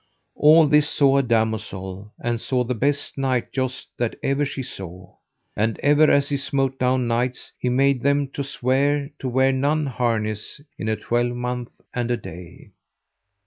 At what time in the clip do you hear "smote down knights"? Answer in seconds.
6.37-7.53